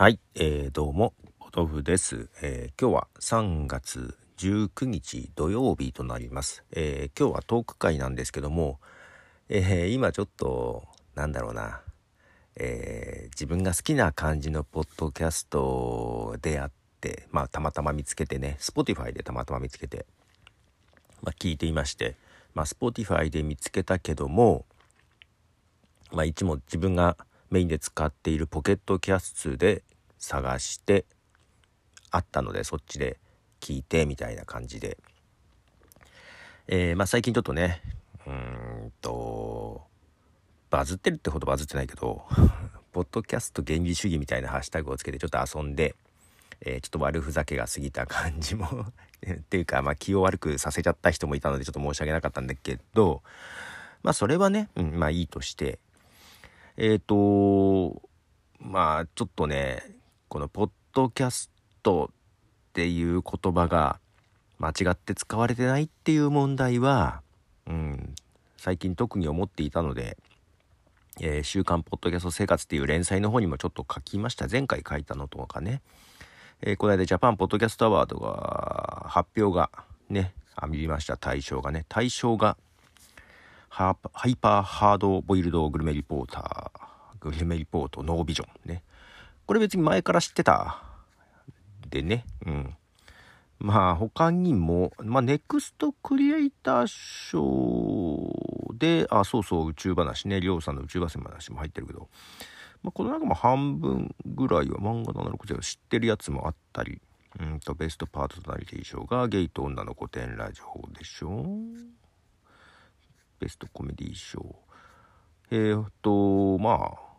[0.00, 6.64] はい、えー、どうも、お豆腐です、えー今日は3月19日土曜日となります。
[6.72, 8.80] えー今日はトーク会なんですけども、
[9.50, 10.84] え今ちょっと、
[11.14, 11.82] なんだろうな、
[12.56, 16.72] え自分が好きな感じのポッドキャストであっ
[17.02, 20.06] て、まあ、たまたま見つけてね、Spotify でたまたま見つけて、
[21.20, 22.16] まあ、聞いていまして、
[22.54, 24.64] まあ、Spotify で見つけたけども、
[26.10, 27.18] まあ、いつも自分が
[27.50, 29.82] メインで使っているポケットキャストで
[30.20, 31.04] 探して
[32.10, 33.18] あったのでそっちで
[33.60, 34.98] 聞いてみたいな感じで、
[36.68, 37.82] えーまあ、最近ちょっとね
[38.26, 39.82] うんと
[40.68, 42.22] バズってるってほどバズってないけど
[42.92, 45.96] ポッドキャスト原理主義みたいなハッシュタグをつけてちょっと遊んで、
[46.60, 48.66] えーちょっと悪ふざけが過ぎた感じも
[49.24, 53.22] っていうか、まあ、気を悪くさせちゃった人もいたのでちょっと申し訳なかったんだけど
[54.02, 55.78] まあそれはね、うん、まあいいとして。
[56.76, 58.00] えっ、と
[58.58, 59.99] まあちょっとね
[60.30, 61.50] このポッドキャス
[61.82, 63.98] トっていう言葉が
[64.60, 67.20] 間違って使われてないっていう問題は、
[67.66, 68.14] うん、
[68.56, 70.16] 最近特に思っていたので
[71.20, 74.46] 「えー週刊ポッドキャスト生活」っていう連載の方にもちょっと書きました。
[74.48, 75.82] 前回書いたのとかね、
[76.60, 79.68] えーこの間ジャパンポッドキャストアワードが発表が
[80.08, 81.16] ねあ見ました。
[81.16, 81.86] 対象がね。
[81.88, 82.56] 対象が
[83.68, 88.84] ハイパーハードボイルドグルメリポーターグルメリポートノービジョンね。
[89.50, 90.80] これ別に前から知ってた。
[91.88, 92.76] でねうん。
[93.58, 98.32] まあ他にもまあネクストクリエイター賞
[98.78, 100.40] であそうそう宇宙話ね。
[100.40, 101.18] りょうさんの宇宙話
[101.50, 102.08] も入ってるけど、
[102.84, 107.00] まあ、この中も半分ぐらいは漫画760知ってるやつもあったり
[107.40, 111.44] うんとベストパートナリティ賞がゲイと女の古典ラジオでしょ。
[113.40, 114.54] ベストコメディ賞
[115.50, 117.09] えー、っとまあ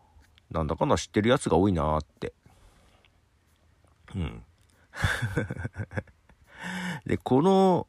[0.52, 2.32] なんだかんだ知ってるやつが多いなーって。
[4.14, 4.42] うん。
[7.06, 7.86] でこの、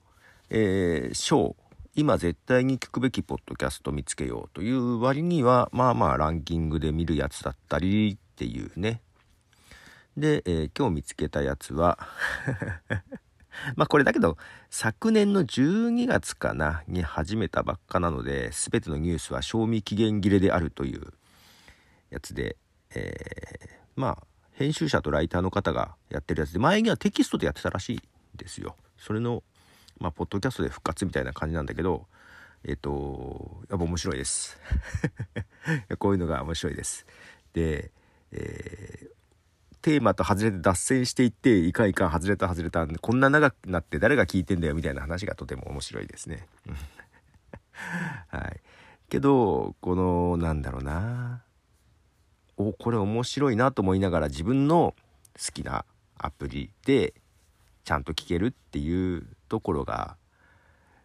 [0.50, 1.56] えー賞
[1.96, 9.02] 今絶対に聞くべきポッドキャスト見つけようという割にはまあまあランキングで見るやつだったりっていうね。
[10.18, 12.00] で、えー今日見つけたやつは
[13.76, 14.38] まあこれだけど
[14.72, 21.14] 昨年の12月かなに始めたばっかなので全てのニュースは賞味期限切れであるという。
[22.14, 22.56] やつで、
[22.96, 28.02] えーまあ編集者とライターの方がやってるやつで前にはテキストでやってたらしいん
[28.36, 28.76] ですよ。
[28.98, 29.44] それの
[30.00, 32.06] まあポッドキャストで復活みたいな感じなんだけど
[32.64, 34.58] えっ、とやっぱ面白いです。
[35.98, 37.06] こういうのが面白いです。
[37.54, 37.92] で、
[38.32, 39.14] えー
[39.84, 46.48] テーマと外れて脱線していっていかいか外れた外れたこんな長くなって誰が聞いてんだよみたいな話がとても面白いですね。
[48.32, 48.62] はい、
[49.10, 51.44] けどこのなんだろうな
[52.58, 54.94] おこれ面白いなと思いながら自分の
[55.38, 55.86] 好きな
[56.18, 57.14] アプリで
[57.84, 60.16] ちゃんと聞けるっていうところが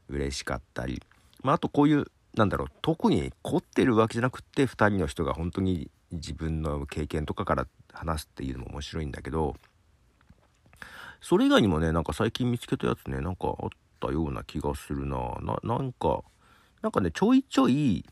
[0.09, 1.03] 嬉しかったり、
[1.43, 9.57] まあ、あとこういうなんだろう特に凝ってるわけじゃなくって2人の人が本当に自分の経験とかから話すっていうのも面白いんだけど
[11.21, 13.69] それ以外にもねなんか最近見つけたやつねなんかあっ
[14.01, 15.17] たような気がするな。
[15.41, 16.23] ななんか
[16.83, 18.05] なんかねちょいちょい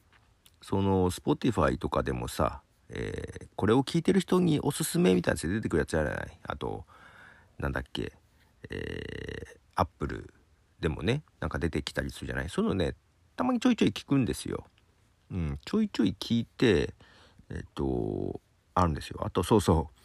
[0.61, 6.39] その Spotify とかでもさ、えーこれを聞いてる人におすすめみたいなやつで出てくるやつじゃない？
[6.47, 6.85] あと
[7.59, 8.13] なんだっけ？
[8.69, 10.33] えー、Apple
[10.79, 12.51] でもねなんか出てきたりするじゃない？
[12.51, 12.95] そういうのね
[13.35, 14.67] たまにちょいちょい聞くんですよ。
[15.31, 16.93] うん、ちょいちょい聞いて
[17.51, 18.41] えっと
[18.75, 19.21] あるんですよ。
[19.25, 20.03] あとそうそう。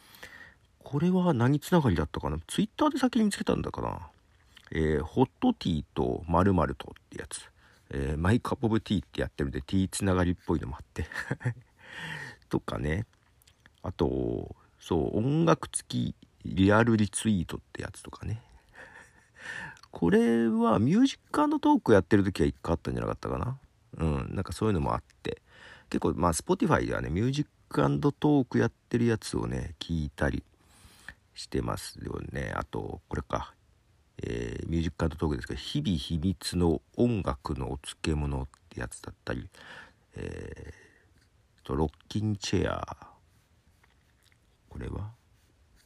[0.84, 2.38] これは何つながりだったかな？
[2.48, 4.00] ツイッターで先に見つけたんだかな？
[4.72, 7.42] えーホットティーと〇〇とってやつ、
[7.90, 11.06] えーマイカップオブティーってやってるんでティーつながりっぽいのもあって。
[12.52, 13.06] とかね。
[13.82, 18.44] あとそう音楽付きリアルリツイートってやつとかね。
[19.90, 23.58] これはミュージックトークやってる時は一回あったんじゃなかったかな。
[23.98, 25.42] うんなんかそういうのもあって。
[25.90, 27.52] 結構まあ Spotify ではねミュージック
[28.20, 30.44] トークやってるやつをね聞いたり
[31.34, 32.54] してますよね。
[32.56, 33.54] あとこれか、
[34.24, 39.50] えーミュージックトークですけど「日々秘密の音楽のお漬物」ってやつだったり。
[40.16, 40.91] えー
[41.64, 42.98] とロッキンチェア。
[44.70, 45.12] これは？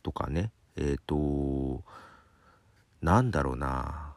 [0.04, 0.52] とかね。
[0.76, 1.84] えっ、と
[3.02, 4.14] なんだろうな。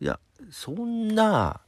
[0.00, 0.18] いや
[0.50, 1.60] そんな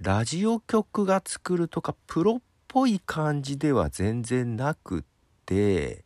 [0.00, 5.02] ラジオ局が作るとかプロっぽい感じでは全然なくっ
[5.46, 6.04] て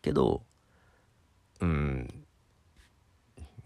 [0.00, 0.42] けど
[1.60, 2.24] うん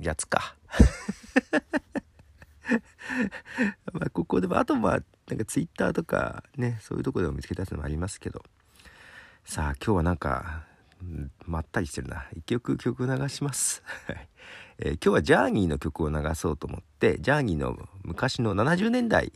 [0.00, 0.56] やつか。
[3.92, 8.42] まあここでもあとまあなんかツイッターとかねそういうとこでも見つけたやつもありますけど。
[9.44, 10.64] さあ今日はなんか
[11.46, 12.26] まったりしてるな。
[12.36, 13.82] 一曲曲流します。
[14.78, 19.32] えー、今日はジャーニーの曲を流そうと思ってジャーニーの昔の70年代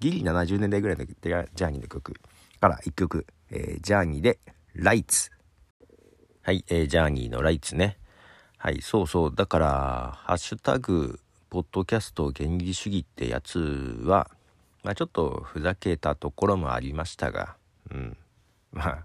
[0.00, 2.14] ギリ70年代ぐらいのジャーニーの曲
[2.60, 4.38] から1曲、えー、ジャーニーで
[4.74, 5.30] 「ライツ」
[6.42, 7.98] はい、えー、ジャーニーの「ライツね」
[8.58, 9.34] はいそうそう。
[9.34, 11.18] だから「ハッシュタグ
[11.50, 13.58] ポッドキャスト原理主義」ってやつ
[14.04, 14.30] は、
[14.84, 17.56] まあ、ちょっとふざけたところもありましたが
[17.90, 18.16] うん
[18.72, 19.04] まあ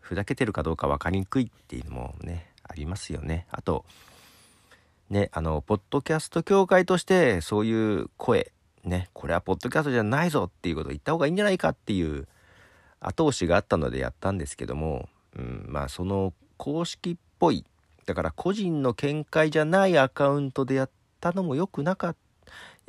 [0.00, 3.86] ふざけてるかどうか分かりにくいっていうのもねありますよねあと
[5.10, 8.52] ね、あの、ポッドキャスト協会としてそういう声、
[8.84, 12.26] ね、これはポッドキャストじゃないぞっていうことを言った方がいいんじゃないかっていう
[13.00, 17.64] 後押しがあったのでやったんですけども、うん、まあその公式っぽい、
[18.06, 20.90] だから個人の見解じゃないアカウントでやっ
[21.20, 22.23] たのも良くなかった。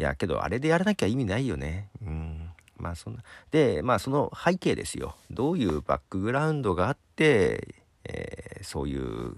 [0.01, 1.89] や、けどあれでやらなきゃ意味ないよね。
[2.01, 2.49] うん。
[2.77, 3.23] まあそんな。
[3.51, 5.15] で、まあその背景ですよ。
[5.31, 9.35] どういうバックグラウンドがあって、えー、そういう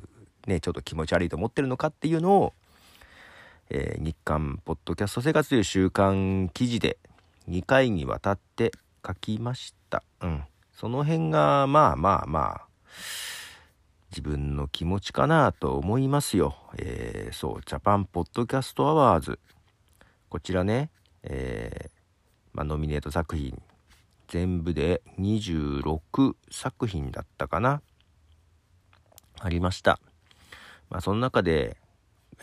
[0.48, 2.54] ね、ちょっと気持ち悪いと思ってるのかっていうのを、
[3.70, 6.98] えー、日刊ポッドキャスト生活という週刊記事で
[7.50, 8.72] 2回にわたって
[9.06, 10.04] 書きました。
[10.22, 10.44] うん。
[10.74, 12.68] その辺が、まあまあまあ、
[14.12, 16.56] 自分の気持ちかなと思いますよ。
[16.78, 19.40] えー、そう、ジャパンポッドキャストアワーズ。
[20.30, 20.90] こちらね、
[21.24, 21.90] えー、
[22.54, 23.62] まあ、ノミネート作品、
[24.28, 27.82] 全部で26作品だったかな。
[29.40, 30.00] ありました。
[30.90, 31.78] まあ、その中で、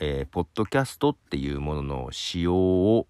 [0.00, 3.06] えー、ポッドキャストっていうものの使用を、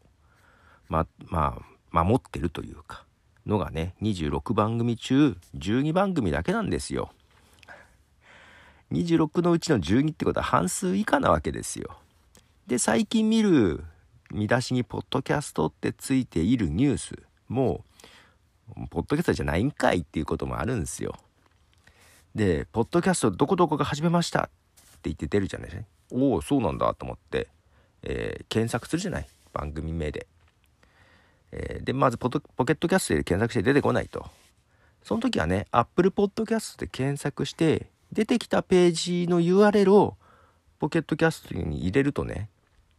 [0.89, 1.63] ま、ま
[1.93, 3.05] あ、守ってるというか、
[3.47, 7.13] のがね、26番組中12番組だけなんですよ。
[8.91, 11.97] 26のうちの12ってことは半数以下なわけですよ。
[12.67, 13.85] で、最近見る
[14.35, 17.15] 見出しにポッドキャストってついているニュース
[17.49, 17.85] も、
[18.91, 21.15] ポッドキャストじゃないんかいっていうこともあるんですよ。
[22.35, 24.51] で、ポッドキャストどこどこが始めましたって
[25.05, 25.89] 言って出るじゃないですか。
[26.11, 27.49] おおそうなんだと思って、
[28.03, 29.29] えー、検索するじゃない？
[29.53, 30.27] 番組名で。
[31.53, 34.27] えー、でまずポケットキャストで検索して出てこないと。
[35.05, 40.17] その時はね Apple Podcast で検索して出てきたページの URL を
[40.79, 42.49] ポケットキャストに入れるとね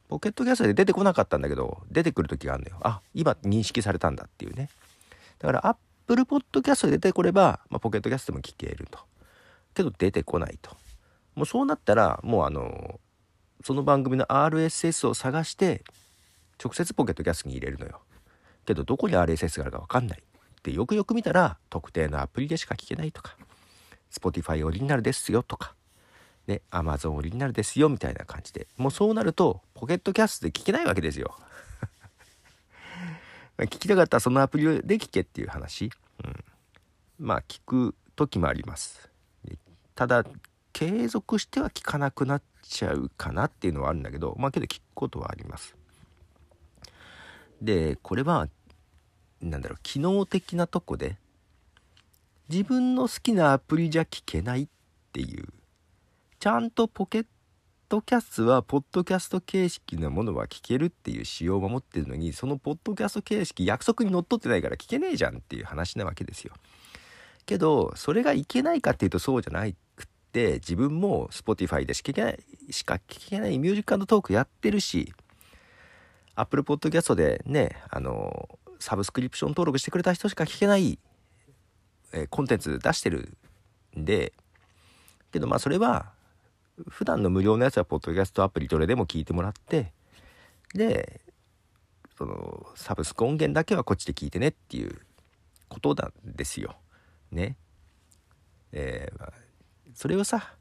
[0.07, 2.77] ポケットキャストで出てこなかったんだけど出てくる時があるのよ。
[2.81, 4.69] あ今認識されたんだっていうね。
[5.39, 8.99] だから Apple Podcast で出てこれば、まあ、ポケットキャストでも聞けると。
[9.73, 10.75] けど出てこないと。
[11.35, 12.99] もうそうなったらもうあの
[13.63, 15.83] その番組の RSS を探して
[16.63, 17.99] 直接ポケットキャストに入れるのよ
[18.65, 20.23] けどどこに RSS があるか分かんない
[20.63, 23.35] でよくよく見たら特定のアプリでしか聞けないとか
[24.11, 25.75] Spotify オリジナルですよとか
[26.47, 28.67] ね Amazon オリジナルですよみたいな感じで。
[28.77, 31.35] もうそうなるとポケットキャストで聞けないわけですよ。
[33.57, 35.91] 聞きたかったらそのアプリで聞けっていう話、
[36.23, 36.43] うん、
[37.19, 39.09] まあ聞く時もあります。
[39.95, 40.25] ただ
[40.73, 45.75] 継続しては聞かなくなっちゃうかなっていうのはあるんだけどまあけど聞くことはあります。
[47.61, 48.49] でこれは
[49.41, 51.17] なんだろう機能的なとこで
[52.49, 54.67] 自分の好きなアプリじゃ聞けないっ
[55.13, 55.47] ていう
[56.39, 57.25] ちゃんとポケッ
[57.89, 66.53] トキャストはポッドキャスト形式のものは聞けるっていう仕様を守ってるのにそのポッドキャスト形式約束にのっとってないから聞けねえじゃんっていう話なわけですよ。
[67.45, 72.39] けどそれがいけないかっていうとそうじゃなくって自分も Spotify でしか聞けない
[72.71, 75.13] しか聞けないミュージックトークやってるし
[76.35, 80.99] Apple Podcast でねあのサブスクリプション登録してくれた人しか聞けない、
[82.13, 83.37] えー、コンテンツ出してる
[83.97, 84.33] んで
[85.31, 86.14] けどまあそれは
[86.89, 89.93] 普段の無料のやつはポッドキャストアプリどれでも聞いてもらって
[90.73, 91.21] で
[92.17, 94.99] そのサブスク音源だけはこっちで聞いてねっていう
[95.67, 96.75] ことなんですよ。
[97.31, 97.57] ね。
[98.71, 99.31] えー、
[99.93, 100.53] それをさ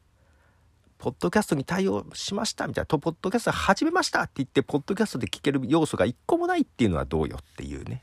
[1.04, 8.02] ポッドキャストに対応しましたみたいなと、ポッドキャスト始めましたって言って、ポッドキャストで聞ける要素が一個もないっていうのはどうよっていうね。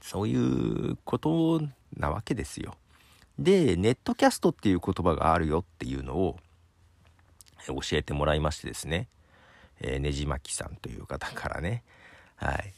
[0.00, 1.60] そういうこと
[1.96, 2.76] なわけですよ。
[3.40, 6.38] で、ネットキャストっていう言葉があるよっていうのを
[7.68, 9.08] 教えてもらいましてですね。
[9.80, 11.82] えー、ねじまきさんという方からね。
[12.36, 12.72] はい。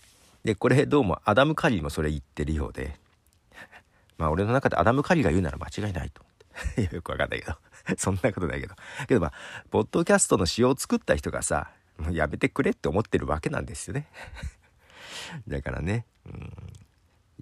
[0.44, 2.98] で、これどうもアダム・カリーもそれ言ってるようで。
[4.18, 6.22] まあ俺の中でアダム・カリーが言うなら間違いないと。
[6.94, 7.56] よくわかんないけど
[7.98, 8.74] そんなことないけど。
[9.06, 9.32] けどまあ、
[9.70, 14.06] ポッドキャストの仕様を作った人がさ、もうやめてくれって思ってるわけなんですよね。
[15.48, 16.32] だからね、うん、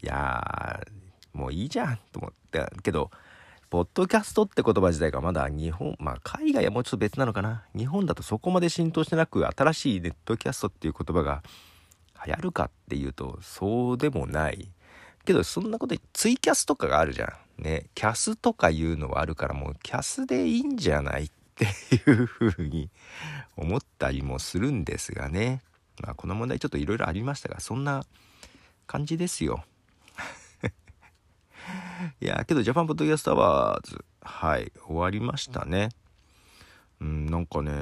[0.02, 0.80] いや
[1.32, 3.10] もういいじゃんと思ったけど、
[3.74, 7.64] ポッドキャストって言葉自体がまだ日本、まあ海外はもうちょっと別なのかな。
[7.76, 11.42] 日本だとそこまで浸透してなく、新しいネットキャストっていう言葉が
[12.24, 14.68] 流行るかっていうと、そうでもない。
[15.24, 17.62] けどそんなことツイキャスとかがあるじゃん。
[17.64, 22.90] ね、キャスとかいうのはあるからもうキャスでいいんじゃないっていうふうに
[23.56, 25.62] 思ったりもするんですがね。
[26.00, 28.04] まあこの問題ちょっといろいろありましたが、そんな
[28.86, 29.64] 感じですよ。
[32.20, 35.90] いや、けどジャパンポッドキャストアワーズ、はい、終わりましたね。
[37.00, 37.72] うん、なんかね、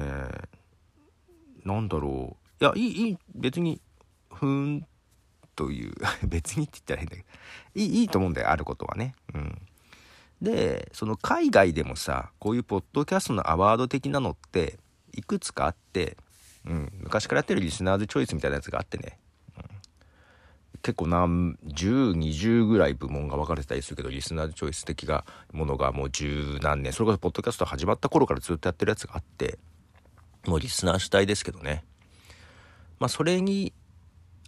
[1.65, 2.63] なんだろう。
[2.63, 3.81] いや、いい、いい、別に、
[4.29, 4.87] ふーん
[5.55, 5.93] という
[6.27, 7.27] 別にって言ったら変だけど
[7.75, 9.15] いいいいと思うんだよあることはね。
[9.33, 9.61] うん、
[10.41, 14.79] でその海外でもさこういうポッドキャストのアワード的なのって
[15.13, 16.17] いくつかあって、
[16.65, 19.19] うん、昔からやってるリスナーズチョイスみたいなやつがあってね、
[20.83, 25.23] 結構何1020ぐらい部門が分かれてたりするけどリスナーチョイス的な
[25.53, 26.91] ものがもう十何年。
[26.91, 29.57] それこそポッドキャスト始まった頃からずっとやってるやつがあって
[30.45, 31.85] もうリスナー主体ですけどね。
[32.99, 33.71] まあそれに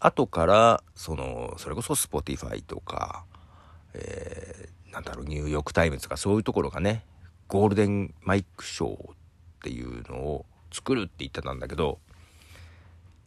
[0.01, 3.23] 後からそのそれこそ Spotify とか、
[3.93, 7.05] えー、なんだろうニューヨーク・タイムズとかそういうところがね
[7.47, 9.15] ゴールデンマイク賞っ
[9.63, 11.99] ていうのを作るって言ってたんだけど、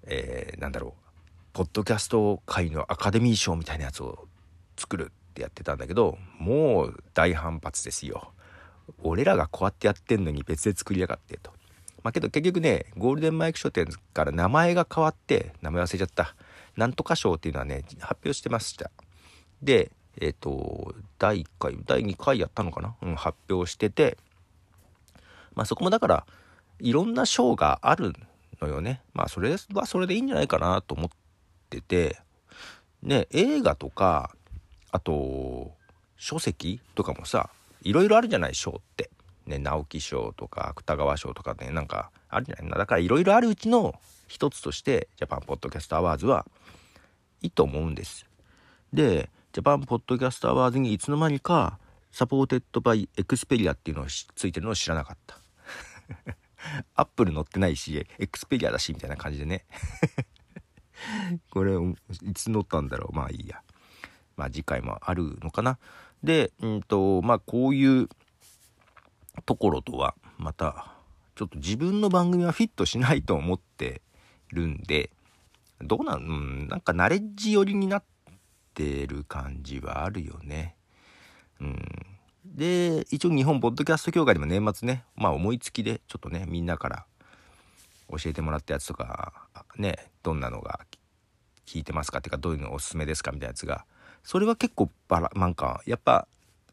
[0.04, 1.07] えー、なんだろう
[1.58, 4.28] ポッドキャスト界のアカデミー賞みたいなやつを
[4.76, 8.30] 作るってやってたんだけどもう大反発ですよ。
[9.02, 11.50] 俺らがこうやってやってんのに別で作りやがってと。
[12.04, 13.84] まあけど結局ねゴールデンマイク賞って
[14.14, 16.36] から名前が変わって名前忘れちゃった。
[16.76, 18.92] なんとか賞っていうのはね、発表してました。
[19.60, 22.94] で、えっ、ー、と、第1回、第2回やったのかな？
[23.02, 24.16] うん、発表してて、
[25.56, 26.26] まあそこもだから、
[26.78, 28.12] いろんな賞がある
[28.60, 29.02] のよね。
[29.12, 31.10] まあそれはそれでいいんじゃないかなと思っ
[31.68, 32.18] てて、
[33.02, 34.34] ね、映画とか、
[34.90, 35.72] あと、
[36.16, 37.50] 書籍とかもさ、
[37.82, 39.10] いろいろあるじゃない、賞って。
[39.46, 42.78] ね、直木賞とか芥川賞とかね、なんかあるじゃない？
[42.78, 46.44] だからいろいろあるうちの一つとして、ジャパンポッドキャストアワーズは
[47.40, 48.26] いいと思うんです。
[48.92, 51.78] で、ジャパンポッドキャストアワーズにいつの間にか、
[52.12, 55.38] supported by Xperia っていうのがついてるのを知らなかった。
[56.94, 59.64] アップル乗ってないし、エクスペリアだし、みたいな感じでね。
[61.50, 61.74] これ、
[62.22, 63.16] いつ乗ったんだろう。
[63.16, 63.62] まあいいや。
[64.36, 65.78] まあ次回もあるのかな。
[66.22, 68.08] で、うんと、まあこういう
[69.44, 70.94] ところとは、また、
[71.34, 74.02] ちょっと自分の番組はフィットしないと思って
[74.48, 75.10] るんで、
[75.80, 76.22] どうなん、う
[76.64, 78.04] ん、なんかナレッジ寄りになっ
[78.74, 80.74] てる感じはあるよね。
[81.60, 81.78] うん。
[82.44, 87.06] で、一応日本ポッドキャスト協会でも年末ね、まあ思いつきでちょっとね、みんなから
[88.10, 90.80] 教えてもらったやつとか、ね、どんなのが
[91.66, 93.84] 聞いてますかっていうか、どういうのおすすめですかみたいなやつが、
[94.22, 96.26] それは結構バラ、なんか、やっぱ、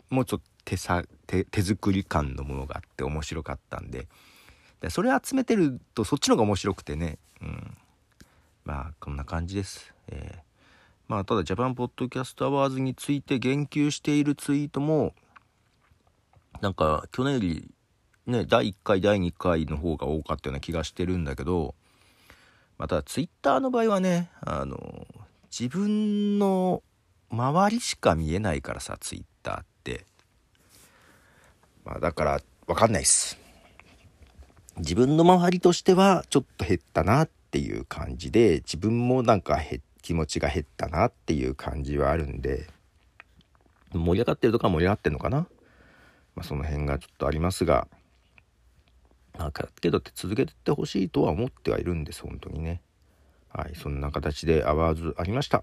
[0.10, 4.08] もうちょっと手さ手手作り感のものがあって面白かったんで。
[4.82, 7.78] でそれ集めてるとそっちの方が面白くてね、うん、
[8.66, 9.94] まあこんな感じです。
[10.10, 10.40] えー、
[11.08, 15.14] まあただジャパンポッドキャストアワーズについて言及しているツイートも
[16.62, 17.72] なんか去年より
[18.28, 21.76] ね第1回第2回の方が多かったような気がしてるんだけど
[22.78, 25.08] またツイッターの場合はねあの
[25.58, 26.84] 自分の
[27.30, 30.06] 周りしか見えないからさツイッターって。
[31.86, 33.38] まあだからわかんないっす。
[34.78, 39.62] 自分の周りとしてはちょっと減ったなっていう感じで自分もなんか
[40.02, 42.68] 気持ちが減ったなっていう感じはあるんで
[43.94, 45.48] 盛り上がってるとか盛り上がってるのかな、
[46.36, 47.88] まあ、その辺がちょっとありますが。
[49.38, 52.82] なんかけどって続けてってほしいとは思ってはいるんです本当にね
[53.50, 55.62] はいそんな形でアワーズありました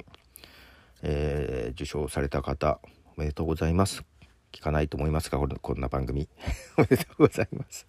[1.05, 2.79] えー、受賞された方
[3.17, 4.05] おめでとうございます
[4.53, 6.29] 聞かないと思いますがこんな番組
[6.79, 7.89] おめでとうございます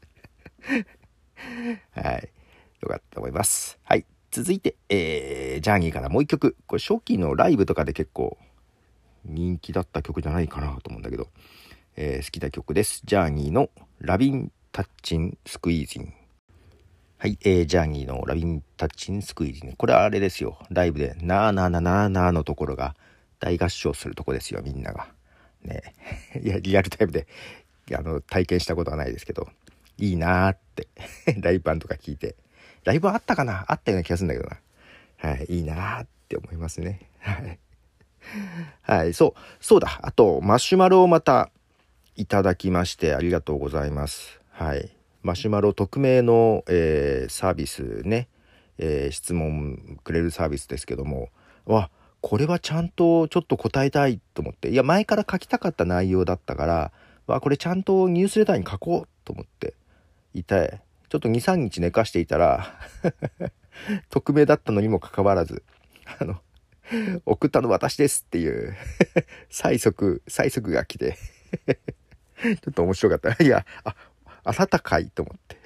[1.92, 2.30] はい
[2.84, 3.80] よかったと思います。
[3.84, 4.06] はい。
[4.30, 6.58] 続いて、えー、ジャーニーからもう一曲。
[6.68, 8.38] これ初期のライブとかで結構
[9.24, 11.30] 人気だった曲じゃないかなと思うんだけど、
[11.96, 13.02] えー、好きな曲です。
[13.06, 16.12] ジャーニーのラビンタッチンスクイージン。
[17.20, 19.74] はい、えー、ジャーニーのラビンタッチンスクイージン。
[19.74, 20.58] これはあれですよ。
[20.72, 22.96] ライブで、なーなーなーなーなーのところが
[23.40, 25.10] 大合唱するとこですよ、みんなが。
[25.62, 25.94] ね。
[26.42, 27.28] いや、リアルタイムで、
[27.96, 29.48] あの、体験したことはないですけど、
[30.00, 30.88] いいなーって、
[31.40, 32.36] ライブ版とか聞いて、
[32.84, 33.66] ライブあったかな？
[33.68, 35.30] あったような気がするんだけどな。
[35.30, 37.12] はい、いいなーって思いますね。
[37.20, 37.60] はい。
[38.82, 40.00] はい、そう、そうだ。
[40.02, 41.52] あと、マシュマロをまた
[42.16, 44.43] いただきましてありがとうございます。
[44.54, 44.96] はい。
[45.24, 48.28] マシュマロ匿名の、えー、サービスね、
[48.78, 51.30] えー、質問くれるサービスですけども、
[51.66, 51.90] わ、
[52.22, 56.92] これはちゃんとちょっと答えたいと思って、いや、前から書きたかった内容だったから、
[57.26, 59.74] わ、これちゃんとニュースレターに書こうと思って。
[60.34, 62.80] いて、ちょっと2、3日寝かしていたら
[64.10, 65.64] 匿名だったのにもかかわらず、
[66.20, 66.42] あの、
[67.26, 68.76] 送ったの私ですっていう
[69.50, 71.18] 催促、催促が来て。
[72.44, 73.42] ちょっと面白かった。
[73.42, 73.96] いや、あ、
[74.44, 75.58] あなたかいと思って。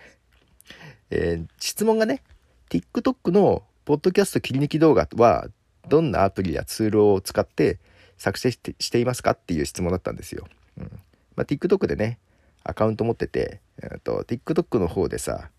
[1.10, 2.24] えー質問がね、
[2.69, 5.48] TikTok のポッドキャスト切り抜き動画は
[5.88, 7.79] どんなアプリやツールを使って
[8.17, 10.48] 作成してしていますかっていう質問だったんですよ。
[10.77, 10.91] うん
[11.36, 12.19] まあ、TikTok でね、
[12.63, 15.50] アカウント持ってて、えーと TikTok の方でさ、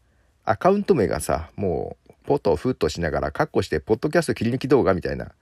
[0.44, 5.32] アカウント名がさ、もうポトフッとしながらカッコして、ポッドキャスト切り抜き動画みたいな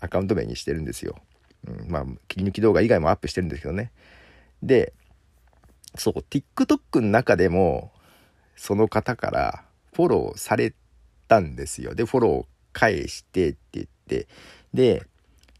[0.00, 1.16] アカウント名にしてるんですよ。
[1.66, 3.90] うん、まあ、切り抜き動画以外もアップしてるんですけどね。
[4.62, 4.92] で、
[5.96, 7.92] そう、TikTok の中でも、
[8.56, 10.74] その方からフォローされ
[11.28, 11.94] たんですよ。
[11.94, 14.28] で、フォロー返してって言って。
[14.72, 15.06] で、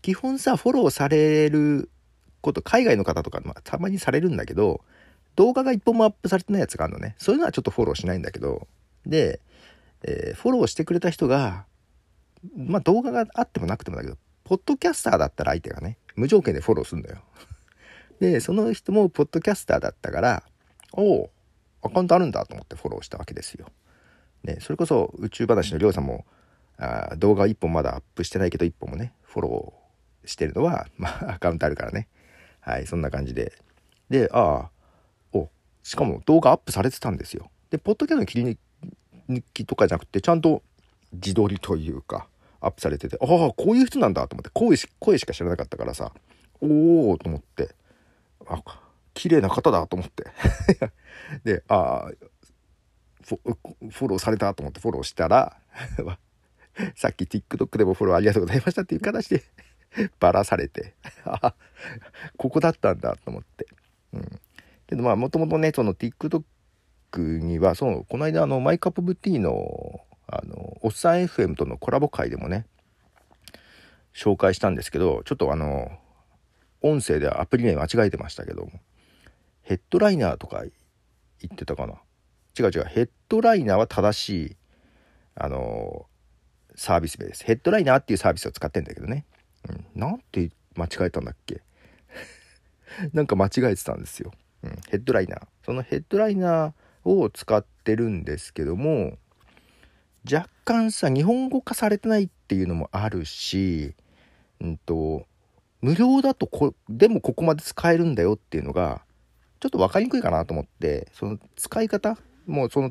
[0.03, 1.91] 基本さ、フォローされる
[2.41, 4.83] こと、海外の方とか、まあ、たまにされるんだけど、
[5.37, 7.14] 動画が一本もアップされてないやつがあるのね。
[7.19, 8.69] そういうのはちょっとフォローしないんだけど、
[9.07, 9.41] で、
[10.03, 11.64] えーフォローしてくれた人が、
[12.57, 17.23] まあ動画があってもなくてもだけど、ポッドキャスターだったら相手がね、無条件でフォローするんだよ。
[18.25, 20.43] で、その人もポッドキャスターだったから、
[20.93, 21.31] おお、
[21.83, 23.66] アカウントあるんだと思ってフォローしたわけですよ。
[24.45, 26.25] ね、それこそ宇宙話のりょうさんも、
[26.78, 32.09] あ動画1本まだアップしてないけど1本もね、フォローしてるのは、 まあアカウントあるからね。
[32.61, 33.52] はい、そんな感じで。
[34.09, 34.71] で、ああ、
[35.35, 35.50] お、
[35.83, 37.50] しかも動画アップされてたんですよ。
[37.69, 38.59] で、ポッドキャストの切り
[39.28, 40.62] 抜きとかじゃなくて、ちゃんと
[41.12, 42.26] 自撮りというか、
[42.62, 46.12] アップされてて、ああ、こういう人なんだと思って、声し声しか知らなかったからさ、
[46.62, 47.75] おおと思って、
[48.49, 48.63] あ、
[49.15, 50.25] 綺麗な方だと思って。
[51.45, 52.11] で、あ、
[53.25, 53.57] フォ
[53.91, 55.57] フォローされたと思ってフォローしたら、
[56.97, 59.43] さっき TikTok でもフォローありがとうございましたっていう形で
[60.21, 61.55] バラされて、あ
[62.37, 63.67] ここだったんだと思って。
[64.13, 64.41] うん。
[64.87, 66.45] けどまあ、もともとね、その TikTok
[67.39, 72.67] には、その、この間あの、マイカップブティーの、あの、おっさん FM とのコラボ会でもね、
[74.15, 75.99] 紹介したんですけど、ちょっとあの、
[76.85, 78.73] 音声でアプリ名間違えてましたけども、
[79.62, 80.62] ヘッドライナーとか
[81.40, 81.94] 言ってたかな。
[82.59, 84.57] 違う違う、ヘッドライナーは正しい、
[85.35, 86.07] あの、
[86.77, 87.42] サービス名です。
[87.44, 89.25] ヘッドライナーっていうサービスを使ってんだけどね。
[89.68, 91.62] うん、なんて間違えたんだっけ？
[93.14, 94.33] なんか間違えてたんですよ。
[94.62, 95.47] うん、ヘッドライナー。
[95.64, 99.16] そのヘッドライナーを使ってるんですけども、
[100.31, 103.94] 若干さ、日本語化されてないっていうのもあるし、
[104.61, 105.27] うんと、
[105.85, 109.03] 無料だとこ、でもここまで使えるんだよっていうのが、
[109.61, 112.16] ちょっと分かりにくいかなと思って、その使い方、
[112.47, 112.90] もうその、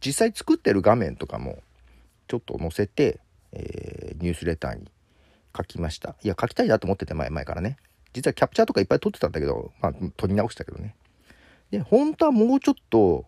[0.00, 1.58] 実際作ってる画面とかも、
[2.28, 3.18] ちょっと載せて、
[3.50, 4.88] えーニュースレターに
[5.56, 6.14] 書きました。
[6.22, 7.76] いや、書きたいなと思ってて、前々からね。
[8.12, 10.94] 実はキャプチャーとかいっぱい撮ってたんだけど、まあ、撮り直したけどね。
[11.72, 13.26] で、本当はもうちょっと、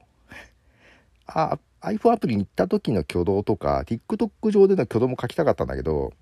[1.26, 6.12] あ、iPhone アプリに行った時の挙動とか、TikTok 上での挙動も書きたかったんだけど、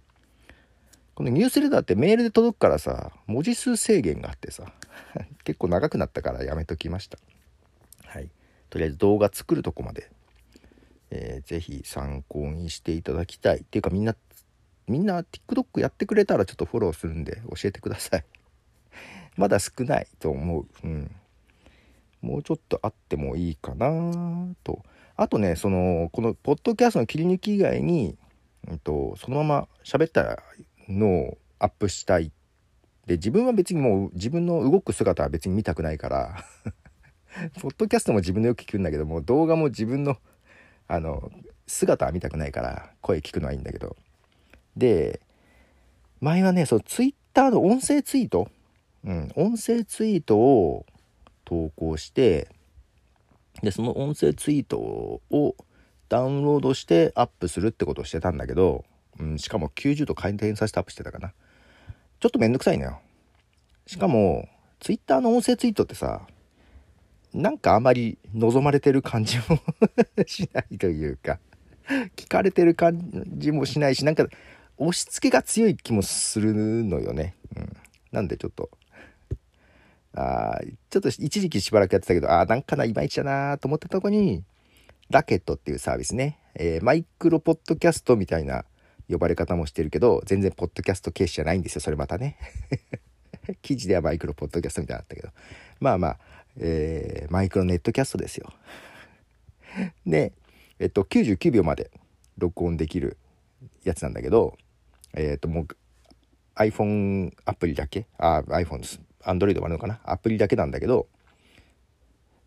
[1.18, 4.72] このニュースレターってメールで届くからさ、文字数制限があってさ、
[5.42, 7.18] 結構長くなったからやめときました。
[8.04, 8.30] はい。
[8.70, 10.12] とりあえず動画作るとこまで、
[11.10, 13.62] えーぜひ参考にしていただきたい。
[13.62, 14.14] っていうかみんな、
[14.86, 18.24] みんな TikTok やってくれたらちょっとフォローするんで教えてください。
[19.36, 20.68] まだ少ないと思う。
[20.84, 21.10] うん。
[22.20, 24.84] もうちょっとあってもいいかなと。
[25.16, 28.16] あとね、その、このポッドキャストの切り抜き以外に、
[28.68, 30.44] うんと、そのまま喋ったら
[30.88, 32.32] のをアップしたい。
[33.06, 36.44] で、自分は別にもう自分の動く姿は別に見たくないから、
[37.60, 40.18] ポッドキャストも自分でよく聞くんだけども、動画も自分の、
[40.86, 41.30] あの、
[41.66, 43.96] 姿は見たくないから、声聞くのはいいんだけど。
[44.76, 45.20] で、
[46.20, 48.50] 前はね、そのツイッターの音声ツイート、
[49.04, 50.86] うん、音声ツイートを
[51.44, 52.48] 投稿して、
[53.62, 55.56] で、その音声ツイートを
[56.08, 58.84] ダウンロードしてアップするってことをしてたんだけど、
[59.18, 61.32] うん、しかも90度回転させてアップしてたかな。
[62.20, 63.00] ちょっとめんどくさいのよ。
[63.86, 64.48] しかも、
[64.80, 66.26] ツイッターの音声ツイートってさ、
[67.32, 69.58] なんかあまり望まれてる感じも
[70.26, 71.38] しないというか、
[72.16, 74.26] 聞かれてる感じもしないし、なんか
[74.76, 77.34] 押し付けが強い気もするのよね。
[77.56, 77.76] うん。
[78.12, 78.70] なんでちょっと、
[80.14, 84.44] あちょっと一時期しばらくやってたけど、あーなんかないまいちだなと思ってたとこに、
[85.10, 88.64] ラケットっていうサービスね、えーマイクロポッドキャストみたいな
[89.08, 92.36] 呼ばれ方もしてるけど、全然ポッドキャスト形式じゃないんですよ、それまたね。
[93.62, 95.30] 記事ではマイクロポッドキャストみたいになったけど、
[95.80, 96.18] まあまあ、
[96.58, 98.52] えーマイクロネットキャストですよ。
[100.06, 100.32] で、
[100.78, 101.90] えっと、99秒まで
[102.36, 103.16] 録音できる
[103.84, 104.56] やつなんだけど、
[105.14, 105.68] えっと、もう
[106.56, 109.00] iPhone アプリだけ、あ、iPhone です。
[109.22, 110.00] Android もあるのかな？
[110.04, 111.08] アプリだけなんだけど、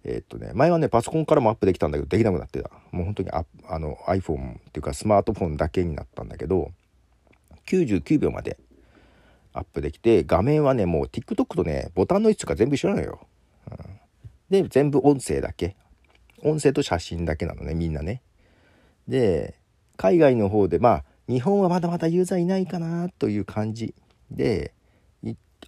[0.03, 2.71] えっとね、前はね、パソコンからもアップできたんだけど、できなくなってた。
[2.91, 6.71] もう本当にああの iPhone っていうかスマートフォンだけになったんだけど、
[7.67, 8.57] 99秒まで
[9.53, 13.27] アップできて画面はねもう TikTok とねボタンの位置とか全部一緒なのよ、
[13.69, 13.77] うん、
[14.49, 15.75] で全部音声だけ。
[16.43, 18.23] 音声と写真だけなのねみんなね。
[19.07, 19.55] で
[19.97, 23.93] 海外の方でまあ日本はまだまだユーザーいないかなという感じ
[24.31, 24.73] で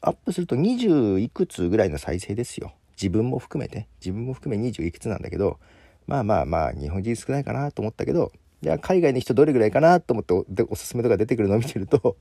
[0.01, 2.73] アップすると20いくつぐらいの再生ですよ。
[2.95, 5.60] 自分も含めて自分も含め20いくつなんだけど
[6.08, 12.17] まあまあまあ日本人少ないかなと思ったけどじゃあ海外の人どれぐらいかなと思っておおすすめとか出てくるのを見てると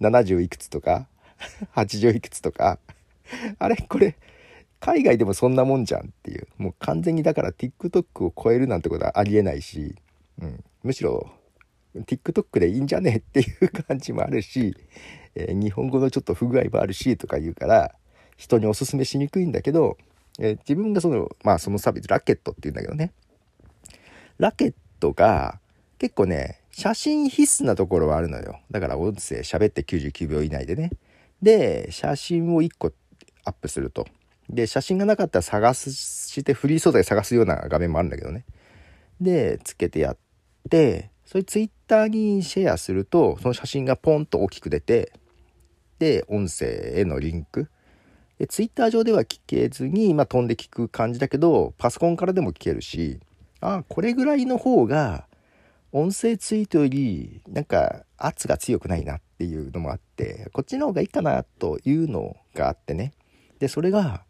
[0.00, 1.06] 70いくつとか
[1.74, 2.78] 80いくつとか
[3.58, 3.76] あれ？
[3.76, 4.16] これ
[4.78, 6.48] 海外でもそんなもんじゃんっていう。
[6.58, 9.94] もう完全にだから TikTok を超えるなんてことはありえないし、
[10.40, 11.30] うん、むしろ
[11.96, 13.12] TikTok でいいんじゃね？
[13.12, 14.76] えっていう感じもあるし、
[15.34, 17.94] えー、日本語のちょっと不具合もあるしとか言うから
[18.42, 19.96] 人におすすめしにくいんだけど、
[20.38, 23.12] えー、自分がそのまあそのサービスラケットっていうんだけどね
[24.38, 25.58] ラケットが
[25.98, 30.90] 結構ね写真必須なところはあるのよだから音声喋って99秒以内でね
[31.42, 32.92] で写真を1個
[33.44, 34.06] アップすると
[34.52, 38.44] で、写真がなかったら探すしてフリー素材探すような画面もあるんだけどね。
[39.20, 40.16] で、つけてやっ
[40.68, 45.12] て、それツイッターにシェアすると、その写真がポンと大きく出て、
[45.98, 47.68] で、音声へのリンク。
[48.38, 53.20] で、ツイッター上では聞けずに、まあ、飛んで聞く感じだけど、パソコンからでも聞けるし、
[53.60, 55.26] あ、これぐらいの方が、
[55.92, 63.12] 音声ツイートより、なんか圧が強くないなっていうのもあって、こっちの方がいいかなというのがあってね。
[63.58, 64.24] で、それが、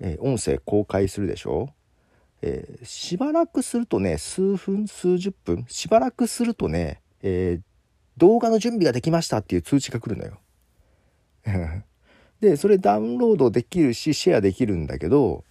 [0.00, 1.70] えー、音声公開するでしょ、
[2.42, 7.62] えー、しばらくするとね数分数十分しばらくするとね、えー、
[8.16, 10.38] 動画の準備ができましたっていう通知が来るのよ。
[12.40, 15.44] でそれダウンロードできるしシェアできるんだけど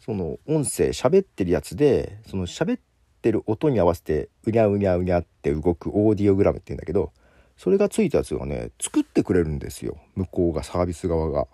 [0.00, 2.80] その音声喋ってるやつでその喋っ
[3.22, 7.12] てる音に合わせてうにゃうにゃうにゃって動くオーディオグラムって言うんだけど
[7.56, 11.46] それがついたやつがね作ってくれるんですよ向こうがサービス側が。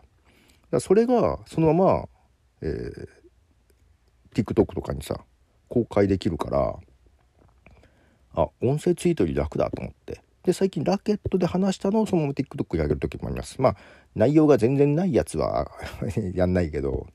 [0.71, 2.09] だそれがそのまま
[2.65, 3.09] えー、
[4.35, 5.21] TikTok とかにさ
[5.69, 6.75] 公開できるから
[8.35, 13.77] あ音声ツイートより楽だと思ってで最近ラケットで話したのをそのまま TikTok に上げる時もありますまあ
[14.15, 15.71] 内容が全然ないやつは
[16.35, 17.07] やんないけど、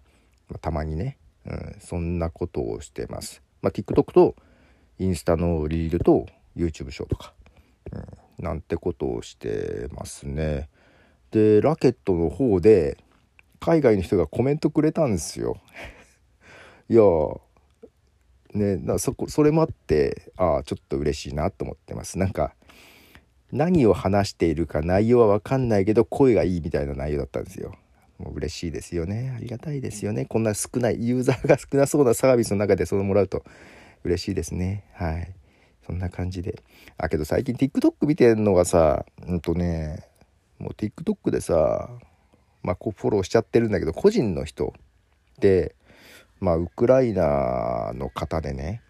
[0.49, 4.35] まあ、たまにね、うん、そんなことをしてますまあ TikTok と
[4.97, 7.33] インスタのリールと YouTube ショーとか、
[7.91, 10.67] うん、なんてことをしてますね
[11.31, 12.97] でラケットの方で
[13.59, 15.57] 海外の人がコメントくれたんですよ。
[16.89, 17.01] いや
[18.53, 22.17] ねそこそれもあってああちょっと嬉しいなと思ってます。
[22.17, 22.55] なんか
[23.51, 27.75] 何を話しているか内容は分かんないけど声がいいみたいな内容だったんですよ。
[28.19, 29.33] もう嬉しいですよね。
[29.35, 30.25] ありがたいですよね。
[30.25, 33.43] こんな少ないユーザーが少なそうなサービスの中でそれもらうと
[34.03, 34.85] 嬉しいですね。
[34.93, 35.33] はい。
[35.85, 36.61] そんな感じで。
[36.97, 40.05] あ、けど最近 TikTok 見てんのがさ、うんとね、
[40.59, 41.89] もう TikTok でさ、
[42.61, 44.73] まあ、こうフォローしちゃってるんだけど個人の人
[45.39, 45.75] で、
[46.39, 48.81] まあ、ウクライナの方でね、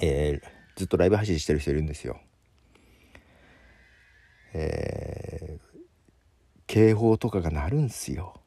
[0.00, 2.18] えー、ずっとライブ配信してる人いるんですよ。
[4.58, 5.78] えー、
[6.66, 8.40] 警報とかが鳴るんすよ。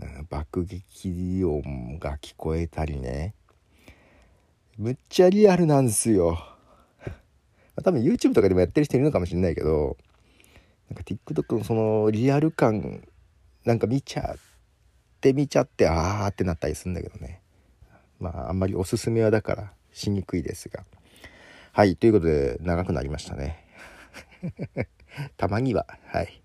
[0.00, 3.34] うん、爆撃音が聞こえたりね。
[4.78, 6.38] むっちゃリアルなんすよ。
[7.82, 9.96] 多分 YouTube とかでもやってる人いるのかもしれないけど、
[10.88, 13.02] なんか TikTok のそのリアル感
[13.64, 14.38] なんか見ちゃっ
[15.20, 17.40] て見ちゃってあーってなったりするんだけどね
[18.18, 20.84] まああんまりおすすめはだからしにくいですが
[21.72, 23.64] はいということで長くなりましたね
[25.36, 26.42] たまにははい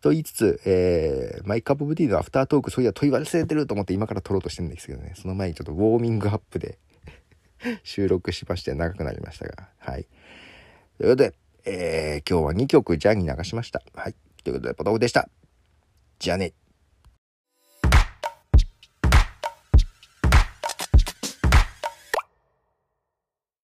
[0.00, 6.78] と言いつつ、えー、マイクアップオブティーのアフタートークそういや問い忘れてると思って今から撮ろうとしてるんですけどねその前にちょっとウォーミングアップで
[7.84, 10.06] 収録しまして長くなりましたがはい
[10.96, 13.82] ということでえー、今日は2曲ジャンに流しました。
[13.94, 14.14] はい。
[14.42, 15.28] ということで、ポトフでした。
[16.18, 16.52] じゃあね。